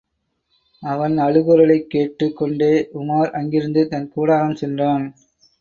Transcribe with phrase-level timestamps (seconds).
[0.83, 5.15] அவன் அழுகுரலைக் கேட்டுக் கொண்டே உமார் அங்கிருந்து தன் கூடாரம் சென்றான்.